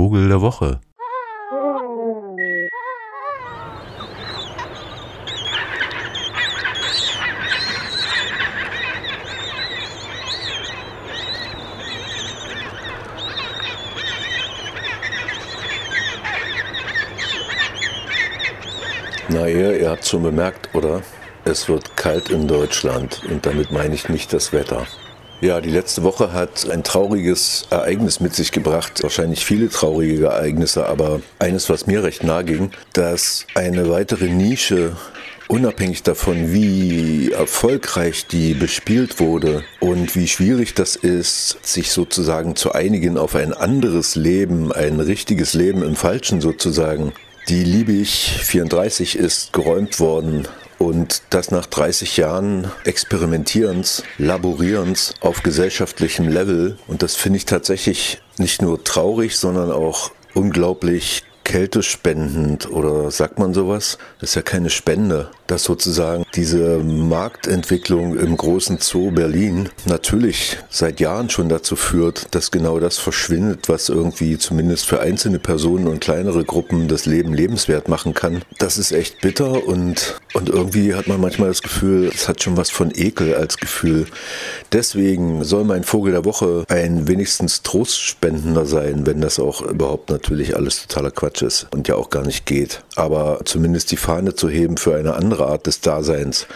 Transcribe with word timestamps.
Vogel 0.00 0.28
der 0.28 0.40
Woche. 0.40 0.80
Na 19.28 19.46
ihr, 19.46 19.78
ihr 19.78 19.90
habt 19.90 20.06
schon 20.06 20.22
bemerkt, 20.22 20.74
oder? 20.74 21.02
Es 21.44 21.68
wird 21.68 21.94
kalt 21.98 22.30
in 22.30 22.48
Deutschland 22.48 23.20
und 23.30 23.44
damit 23.44 23.70
meine 23.70 23.94
ich 23.94 24.08
nicht 24.08 24.32
das 24.32 24.54
Wetter. 24.54 24.86
Ja, 25.42 25.62
die 25.62 25.70
letzte 25.70 26.02
Woche 26.02 26.34
hat 26.34 26.68
ein 26.68 26.84
trauriges 26.84 27.66
Ereignis 27.70 28.20
mit 28.20 28.34
sich 28.34 28.52
gebracht, 28.52 29.02
wahrscheinlich 29.02 29.42
viele 29.42 29.70
traurige 29.70 30.26
Ereignisse, 30.26 30.84
aber 30.86 31.22
eines, 31.38 31.70
was 31.70 31.86
mir 31.86 32.04
recht 32.04 32.24
nahe 32.24 32.44
ging, 32.44 32.72
dass 32.92 33.46
eine 33.54 33.88
weitere 33.88 34.28
Nische 34.28 34.96
unabhängig 35.48 36.02
davon, 36.02 36.52
wie 36.52 37.32
erfolgreich 37.32 38.26
die 38.26 38.52
bespielt 38.52 39.18
wurde 39.18 39.64
und 39.80 40.14
wie 40.14 40.28
schwierig 40.28 40.74
das 40.74 40.94
ist, 40.94 41.56
sich 41.62 41.90
sozusagen 41.90 42.54
zu 42.54 42.72
einigen 42.72 43.16
auf 43.16 43.34
ein 43.34 43.54
anderes 43.54 44.16
Leben, 44.16 44.72
ein 44.72 45.00
richtiges 45.00 45.54
Leben 45.54 45.82
im 45.82 45.96
Falschen 45.96 46.42
sozusagen, 46.42 47.14
die 47.48 47.64
Liebig 47.64 48.38
34 48.42 49.16
ist 49.16 49.54
geräumt 49.54 50.00
worden 50.00 50.46
und 50.80 51.22
das 51.28 51.50
nach 51.50 51.66
30 51.66 52.16
Jahren 52.16 52.72
Experimentierens, 52.84 54.02
Laborierens 54.16 55.14
auf 55.20 55.42
gesellschaftlichem 55.42 56.26
Level. 56.26 56.78
Und 56.88 57.02
das 57.02 57.16
finde 57.16 57.36
ich 57.36 57.44
tatsächlich 57.44 58.22
nicht 58.38 58.62
nur 58.62 58.82
traurig, 58.82 59.36
sondern 59.36 59.70
auch 59.70 60.10
unglaublich 60.32 61.22
kältespendend 61.44 62.70
oder 62.70 63.10
sagt 63.10 63.38
man 63.38 63.52
sowas? 63.52 63.98
Das 64.20 64.30
ist 64.30 64.36
ja 64.36 64.42
keine 64.42 64.70
Spende 64.70 65.30
dass 65.50 65.64
sozusagen 65.64 66.24
diese 66.34 66.78
Marktentwicklung 66.78 68.16
im 68.16 68.36
großen 68.36 68.78
Zoo 68.78 69.10
Berlin 69.10 69.68
natürlich 69.84 70.58
seit 70.70 71.00
Jahren 71.00 71.28
schon 71.28 71.48
dazu 71.48 71.74
führt, 71.74 72.34
dass 72.34 72.52
genau 72.52 72.78
das 72.78 72.98
verschwindet, 72.98 73.68
was 73.68 73.88
irgendwie 73.88 74.38
zumindest 74.38 74.86
für 74.86 75.00
einzelne 75.00 75.40
Personen 75.40 75.88
und 75.88 76.00
kleinere 76.00 76.44
Gruppen 76.44 76.86
das 76.86 77.04
Leben 77.04 77.34
lebenswert 77.34 77.88
machen 77.88 78.14
kann. 78.14 78.42
Das 78.58 78.78
ist 78.78 78.92
echt 78.92 79.20
bitter 79.20 79.66
und, 79.66 80.20
und 80.34 80.48
irgendwie 80.48 80.94
hat 80.94 81.08
man 81.08 81.20
manchmal 81.20 81.48
das 81.48 81.62
Gefühl, 81.62 82.10
es 82.14 82.28
hat 82.28 82.42
schon 82.42 82.56
was 82.56 82.70
von 82.70 82.92
Ekel 82.94 83.34
als 83.34 83.56
Gefühl. 83.56 84.06
Deswegen 84.72 85.42
soll 85.42 85.64
mein 85.64 85.82
Vogel 85.82 86.12
der 86.12 86.24
Woche 86.24 86.64
ein 86.68 87.08
wenigstens 87.08 87.62
trostspendender 87.62 88.66
sein, 88.66 89.04
wenn 89.04 89.20
das 89.20 89.40
auch 89.40 89.62
überhaupt 89.62 90.10
natürlich 90.10 90.54
alles 90.54 90.86
totaler 90.86 91.10
Quatsch 91.10 91.42
ist 91.42 91.66
und 91.72 91.88
ja 91.88 91.96
auch 91.96 92.10
gar 92.10 92.24
nicht 92.24 92.46
geht. 92.46 92.82
Aber 92.94 93.40
zumindest 93.44 93.90
die 93.90 93.96
Fahne 93.96 94.34
zu 94.34 94.48
heben 94.48 94.76
für 94.76 94.94
eine 94.94 95.14
andere 95.14 95.39
andere 95.40 95.52
Art 95.52 95.66
des 95.66 95.80
Daseins. 95.80 96.46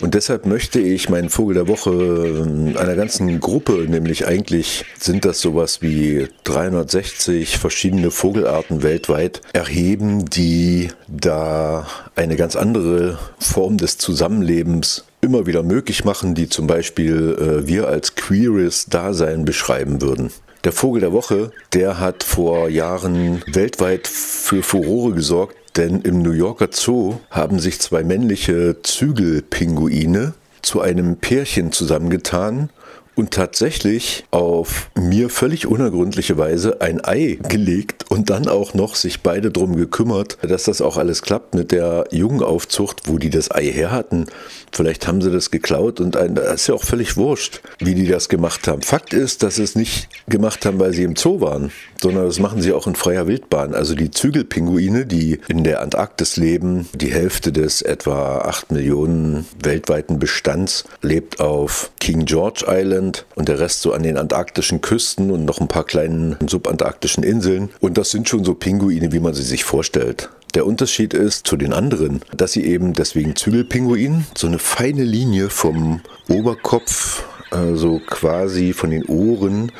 Und 0.00 0.14
deshalb 0.14 0.46
möchte 0.46 0.78
ich 0.78 1.08
meinen 1.08 1.30
Vogel 1.30 1.54
der 1.54 1.68
Woche 1.68 1.90
äh, 1.90 2.78
einer 2.78 2.94
ganzen 2.94 3.40
Gruppe, 3.40 3.86
nämlich 3.88 4.26
eigentlich 4.26 4.84
sind 4.98 5.24
das 5.24 5.40
sowas 5.40 5.80
wie 5.82 6.28
360 6.44 7.58
verschiedene 7.58 8.10
Vogelarten 8.10 8.82
weltweit, 8.82 9.40
erheben, 9.52 10.26
die 10.26 10.88
da 11.08 11.86
eine 12.14 12.36
ganz 12.36 12.56
andere 12.56 13.18
Form 13.38 13.78
des 13.78 13.98
Zusammenlebens 13.98 15.04
immer 15.22 15.46
wieder 15.46 15.62
möglich 15.62 16.04
machen, 16.04 16.34
die 16.34 16.48
zum 16.48 16.66
Beispiel 16.66 17.36
äh, 17.64 17.66
wir 17.66 17.88
als 17.88 18.14
queeres 18.14 18.86
Dasein 18.86 19.44
beschreiben 19.44 20.02
würden. 20.02 20.30
Der 20.64 20.72
Vogel 20.72 21.00
der 21.00 21.12
Woche, 21.12 21.52
der 21.72 22.00
hat 22.00 22.22
vor 22.22 22.68
Jahren 22.68 23.42
weltweit 23.46 24.08
für 24.08 24.62
Furore 24.62 25.14
gesorgt, 25.14 25.56
denn 25.76 26.00
im 26.00 26.22
New 26.22 26.32
Yorker 26.32 26.68
Zoo 26.72 27.16
haben 27.30 27.58
sich 27.58 27.80
zwei 27.80 28.02
männliche 28.02 28.76
Zügelpinguine 28.82 30.34
zu 30.62 30.80
einem 30.80 31.16
Pärchen 31.16 31.70
zusammengetan 31.72 32.70
und 33.16 33.30
tatsächlich 33.32 34.24
auf 34.30 34.90
mir 34.94 35.30
völlig 35.30 35.66
unergründliche 35.66 36.36
Weise 36.36 36.80
ein 36.82 37.02
Ei 37.02 37.38
gelegt 37.48 38.04
und 38.10 38.30
dann 38.30 38.46
auch 38.46 38.74
noch 38.74 38.94
sich 38.94 39.22
beide 39.22 39.50
drum 39.50 39.74
gekümmert, 39.74 40.36
dass 40.42 40.64
das 40.64 40.82
auch 40.82 40.98
alles 40.98 41.22
klappt 41.22 41.54
mit 41.54 41.72
der 41.72 42.06
Jungenaufzucht, 42.10 43.08
wo 43.08 43.16
die 43.16 43.30
das 43.30 43.50
Ei 43.50 43.64
her 43.64 43.90
hatten. 43.90 44.26
Vielleicht 44.70 45.06
haben 45.08 45.22
sie 45.22 45.30
das 45.30 45.50
geklaut 45.50 45.98
und 46.00 46.16
ein, 46.16 46.34
das 46.34 46.62
ist 46.62 46.66
ja 46.66 46.74
auch 46.74 46.84
völlig 46.84 47.16
wurscht, 47.16 47.62
wie 47.78 47.94
die 47.94 48.06
das 48.06 48.28
gemacht 48.28 48.68
haben. 48.68 48.82
Fakt 48.82 49.14
ist, 49.14 49.42
dass 49.42 49.56
sie 49.56 49.62
es 49.62 49.74
nicht 49.74 50.08
gemacht 50.28 50.66
haben, 50.66 50.78
weil 50.78 50.92
sie 50.92 51.04
im 51.04 51.16
Zoo 51.16 51.40
waren, 51.40 51.72
sondern 52.00 52.24
das 52.24 52.38
machen 52.38 52.62
sie 52.62 52.72
auch 52.72 52.86
in 52.86 52.94
freier 52.94 53.26
Wildbahn. 53.26 53.74
Also 53.74 53.94
die 53.94 54.10
Zügelpinguine, 54.10 55.06
die 55.06 55.40
in 55.48 55.64
der 55.64 55.80
Antarktis 55.82 56.36
leben, 56.36 56.88
die 56.94 57.12
Hälfte 57.12 57.52
des 57.52 57.82
etwa 57.82 58.38
8 58.38 58.72
Millionen 58.72 59.46
weltweiten 59.62 60.18
Bestands 60.18 60.84
lebt 61.02 61.40
auf 61.40 61.90
King 62.00 62.24
George 62.24 62.64
Island 62.68 63.26
und 63.34 63.48
der 63.48 63.58
Rest 63.58 63.82
so 63.82 63.92
an 63.92 64.02
den 64.02 64.16
antarktischen 64.16 64.80
Küsten 64.80 65.30
und 65.30 65.44
noch 65.44 65.60
ein 65.60 65.68
paar 65.68 65.84
kleinen 65.84 66.36
subantarktischen 66.46 67.22
Inseln. 67.22 67.70
Und 67.80 67.98
das 67.98 68.10
sind 68.10 68.28
schon 68.28 68.44
so 68.44 68.54
Pinguine, 68.54 69.12
wie 69.12 69.20
man 69.20 69.34
sie 69.34 69.42
sich 69.42 69.64
vorstellt. 69.64 70.30
Der 70.54 70.66
Unterschied 70.66 71.12
ist 71.12 71.46
zu 71.46 71.56
den 71.56 71.72
anderen, 71.72 72.22
dass 72.34 72.52
sie 72.52 72.64
eben 72.64 72.94
deswegen 72.94 73.36
Zügelpinguin 73.36 74.24
so 74.34 74.46
eine 74.46 74.58
feine 74.58 75.04
Linie 75.04 75.50
vom 75.50 76.00
Oberkopf, 76.28 77.24
also 77.50 78.00
quasi 78.06 78.72
von 78.72 78.90
den 78.90 79.04
Ohren 79.04 79.70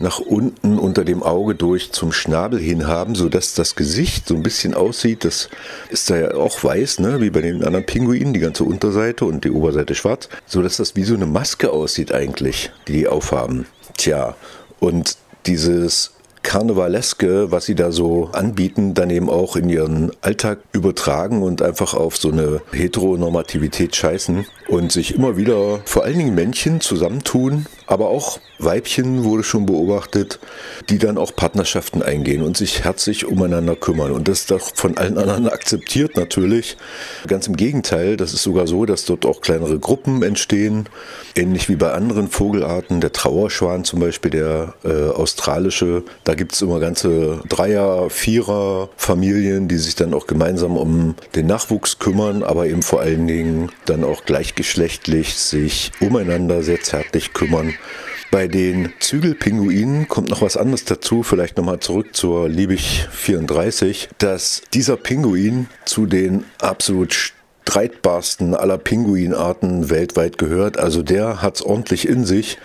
nach 0.00 0.18
unten 0.18 0.78
unter 0.78 1.04
dem 1.04 1.22
Auge 1.22 1.54
durch 1.54 1.92
zum 1.92 2.10
Schnabel 2.10 2.58
hin 2.58 2.86
haben, 2.86 3.14
sodass 3.14 3.54
das 3.54 3.76
Gesicht 3.76 4.26
so 4.26 4.34
ein 4.34 4.42
bisschen 4.42 4.74
aussieht. 4.74 5.24
Das 5.24 5.48
ist 5.90 6.10
da 6.10 6.16
ja 6.16 6.34
auch 6.34 6.64
weiß, 6.64 7.00
ne? 7.00 7.20
wie 7.20 7.30
bei 7.30 7.42
den 7.42 7.62
anderen 7.62 7.86
Pinguinen, 7.86 8.32
die 8.32 8.40
ganze 8.40 8.64
Unterseite 8.64 9.26
und 9.26 9.44
die 9.44 9.50
Oberseite 9.50 9.94
schwarz, 9.94 10.28
sodass 10.46 10.78
das 10.78 10.96
wie 10.96 11.04
so 11.04 11.14
eine 11.14 11.26
Maske 11.26 11.70
aussieht 11.70 12.12
eigentlich, 12.12 12.72
die 12.88 12.92
die 12.94 13.08
aufhaben. 13.08 13.66
Tja, 13.96 14.36
und 14.80 15.16
dieses 15.46 16.12
Karnevaleske, 16.50 17.52
was 17.52 17.66
sie 17.66 17.76
da 17.76 17.92
so 17.92 18.30
anbieten, 18.32 18.92
dann 18.92 19.08
eben 19.08 19.30
auch 19.30 19.54
in 19.54 19.68
ihren 19.68 20.10
Alltag 20.20 20.58
übertragen 20.72 21.44
und 21.44 21.62
einfach 21.62 21.94
auf 21.94 22.16
so 22.16 22.32
eine 22.32 22.60
Heteronormativität 22.72 23.94
scheißen 23.94 24.44
und 24.66 24.90
sich 24.90 25.14
immer 25.14 25.36
wieder 25.36 25.78
vor 25.84 26.02
allen 26.02 26.18
Dingen 26.18 26.34
Männchen 26.34 26.80
zusammentun, 26.80 27.66
aber 27.86 28.08
auch 28.08 28.40
Weibchen 28.58 29.24
wurde 29.24 29.42
schon 29.42 29.66
beobachtet, 29.66 30.38
die 30.88 30.98
dann 30.98 31.18
auch 31.18 31.34
Partnerschaften 31.34 32.02
eingehen 32.02 32.42
und 32.42 32.56
sich 32.56 32.84
herzlich 32.84 33.26
umeinander 33.26 33.76
kümmern. 33.76 34.12
Und 34.12 34.28
das 34.28 34.40
ist 34.40 34.50
doch 34.50 34.72
von 34.74 34.98
allen 34.98 35.18
anderen 35.18 35.48
akzeptiert 35.48 36.16
natürlich. 36.16 36.76
Ganz 37.26 37.46
im 37.46 37.56
Gegenteil, 37.56 38.16
das 38.16 38.34
ist 38.34 38.42
sogar 38.42 38.66
so, 38.66 38.86
dass 38.86 39.04
dort 39.06 39.24
auch 39.24 39.40
kleinere 39.40 39.78
Gruppen 39.78 40.22
entstehen, 40.22 40.88
ähnlich 41.34 41.68
wie 41.68 41.76
bei 41.76 41.92
anderen 41.92 42.28
Vogelarten, 42.28 43.00
der 43.00 43.12
Trauerschwan 43.12 43.84
zum 43.84 44.00
Beispiel, 44.00 44.30
der 44.30 44.74
äh, 44.84 45.08
australische. 45.10 46.02
Da 46.24 46.34
gibt 46.40 46.54
es 46.54 46.62
immer 46.62 46.80
ganze 46.80 47.42
Dreier-, 47.50 48.08
Vierer-Familien, 48.08 49.68
die 49.68 49.76
sich 49.76 49.94
dann 49.94 50.14
auch 50.14 50.26
gemeinsam 50.26 50.78
um 50.78 51.14
den 51.34 51.46
Nachwuchs 51.46 51.98
kümmern, 51.98 52.42
aber 52.42 52.66
eben 52.66 52.80
vor 52.80 53.02
allen 53.02 53.26
Dingen 53.26 53.70
dann 53.84 54.04
auch 54.04 54.24
gleichgeschlechtlich 54.24 55.34
sich 55.34 55.92
umeinander 56.00 56.62
sehr 56.62 56.80
zärtlich 56.80 57.34
kümmern. 57.34 57.74
Bei 58.30 58.48
den 58.48 58.90
Zügelpinguinen 59.00 60.08
kommt 60.08 60.30
noch 60.30 60.40
was 60.40 60.56
anderes 60.56 60.86
dazu, 60.86 61.22
vielleicht 61.22 61.58
nochmal 61.58 61.80
zurück 61.80 62.16
zur 62.16 62.48
Liebig 62.48 63.06
34, 63.10 64.08
dass 64.16 64.62
dieser 64.72 64.96
Pinguin 64.96 65.68
zu 65.84 66.06
den 66.06 66.44
absolut 66.58 67.34
streitbarsten 67.66 68.54
aller 68.54 68.78
Pinguinarten 68.78 69.90
weltweit 69.90 70.38
gehört. 70.38 70.78
Also 70.78 71.02
der 71.02 71.42
hat 71.42 71.56
es 71.56 71.62
ordentlich 71.62 72.08
in 72.08 72.24
sich 72.24 72.56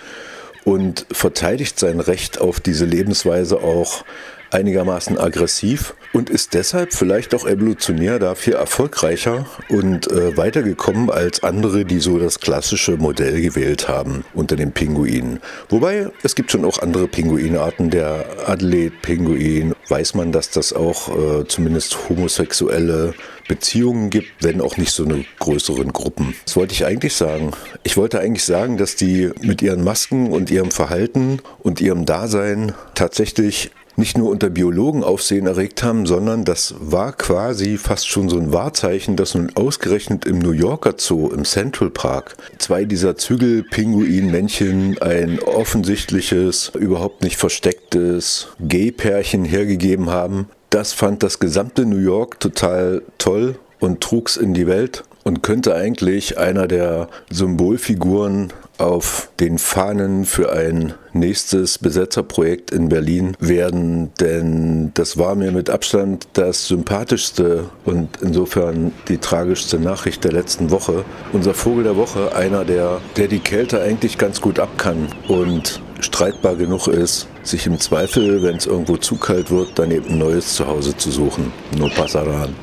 und 0.66 1.06
verteidigt 1.12 1.80
sein 1.80 2.02
Recht 2.02 2.42
auf 2.42 2.60
diese 2.60 2.86
Lebensweise 2.86 3.62
auch 3.62 4.04
einigermaßen 4.52 5.18
aggressiv 5.18 5.96
und 6.16 6.30
ist 6.30 6.54
deshalb 6.54 6.94
vielleicht 6.94 7.36
auch 7.36 7.46
evolutionär 7.46 8.20
dafür 8.20 8.56
erfolgreicher 8.56 9.48
und 9.68 10.10
äh, 10.10 10.38
weitergekommen 10.38 11.10
als 11.10 11.44
andere, 11.44 11.84
die 11.84 12.00
so 12.00 12.18
das 12.18 12.40
klassische 12.40 12.96
Modell 12.96 13.42
gewählt 13.42 13.90
haben 13.90 14.24
unter 14.34 14.56
den 14.56 14.72
Pinguinen. 14.72 15.42
Wobei 15.68 16.10
es 16.24 16.36
gibt 16.36 16.52
schon 16.52 16.64
auch 16.64 16.80
andere 16.80 17.10
Pinguinarten, 17.10 17.90
der 17.90 18.26
Adelaide-Pinguin, 18.48 19.74
weiß 19.90 20.14
man, 20.14 20.32
dass 20.32 20.52
das 20.52 20.72
auch 20.72 21.10
äh, 21.10 21.48
zumindest 21.50 22.08
homosexuelle 22.08 23.14
Beziehungen 23.50 24.10
gibt, 24.10 24.30
wenn 24.42 24.62
auch 24.62 24.78
nicht 24.78 24.92
so 24.92 25.04
eine 25.04 25.26
größeren 25.40 25.92
Gruppen. 25.92 26.34
Das 26.46 26.56
wollte 26.56 26.74
ich 26.74 26.86
eigentlich 26.86 27.14
sagen. 27.14 27.52
Ich 27.84 27.98
wollte 27.98 28.22
eigentlich 28.22 28.46
sagen, 28.46 28.78
dass 28.78 28.96
die 28.96 29.32
mit 29.42 29.62
ihren 29.62 29.84
Masken 29.84 30.32
und 30.32 30.50
ihrem 30.50 30.72
Verhalten 30.72 31.42
und 31.60 31.82
ihrem 31.82 32.06
Dasein 32.06 32.74
tatsächlich 32.96 33.72
nicht 33.96 34.18
nur 34.18 34.30
unter 34.30 34.50
Biologen 34.50 35.04
Aufsehen 35.04 35.48
erregt 35.48 35.84
haben, 35.84 36.06
sondern 36.06 36.46
das 36.46 36.76
war 36.80 37.14
quasi 37.14 37.78
fast 37.78 38.08
schon 38.08 38.30
so 38.30 38.38
ein 38.38 38.54
Wahrzeichen, 38.54 39.16
dass 39.16 39.36
nun 39.36 39.52
ausgerechnet 39.56 40.26
im 40.26 40.40
New 40.40 40.52
Yorker 40.52 40.96
Zoo, 40.98 41.30
im 41.30 41.46
Central 41.46 41.90
Park, 41.90 42.36
zwei 42.58 42.86
dieser 42.86 43.18
Zügel-Pinguin-Männchen 43.18 45.02
ein 45.02 45.40
offensichtliches, 45.40 46.72
überhaupt 46.78 47.24
nicht 47.24 47.38
verstecktes 47.38 48.48
Gay-Pärchen 48.60 49.46
hergegeben 49.46 50.10
haben. 50.10 50.50
Das 50.70 50.94
fand 50.94 51.24
das 51.24 51.40
gesamte 51.40 51.86
New 51.86 52.00
York 52.00 52.40
total 52.40 53.02
toll 53.18 53.56
und 53.80 54.02
trug's 54.02 54.36
in 54.36 54.54
die 54.54 54.68
Welt 54.68 55.04
und 55.24 55.42
könnte 55.42 55.76
eigentlich 55.76 56.38
einer 56.38 56.68
der 56.68 57.10
Symbolfiguren 57.30 58.54
auf 58.78 59.30
den 59.40 59.58
Fahnen 59.58 60.26
für 60.26 60.52
ein 60.52 60.94
nächstes 61.14 61.78
Besetzerprojekt 61.78 62.72
in 62.72 62.90
Berlin 62.90 63.36
werden, 63.40 64.12
denn 64.20 64.92
das 64.94 65.18
war 65.18 65.36
mir 65.36 65.52
mit 65.52 65.70
Abstand 65.70 66.28
das 66.34 66.68
sympathischste 66.68 67.70
und 67.86 68.10
insofern 68.22 68.92
die 69.08 69.18
tragischste 69.18 69.80
Nachricht 69.80 70.24
der 70.24 70.34
letzten 70.34 70.72
Woche. 70.72 71.06
Unser 71.34 71.54
Vogel 71.54 71.84
der 71.84 71.96
Woche, 71.96 72.36
einer 72.36 72.66
der, 72.66 73.00
der 73.16 73.28
die 73.28 73.40
Kälte 73.40 73.82
eigentlich 73.82 74.18
ganz 74.18 74.42
gut 74.42 74.60
ab 74.60 74.78
kann 74.78 75.08
und 75.28 75.82
streitbar 76.02 76.56
genug 76.56 76.88
ist, 76.88 77.28
sich 77.44 77.66
im 77.68 77.80
Zweifel, 77.80 78.44
wenn 78.44 78.58
es 78.58 78.66
irgendwo 78.66 78.98
zu 78.98 79.16
kalt 79.16 79.50
wird, 79.52 79.78
dann 79.80 79.92
eben 79.92 80.10
ein 80.10 80.18
neues 80.18 80.56
Zuhause 80.56 80.96
zu 80.98 81.12
suchen. 81.12 81.52
No 81.78 81.88
pasaran. 81.88 82.56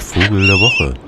Vogel 0.00 0.46
der 0.46 0.60
Woche. 0.60 1.05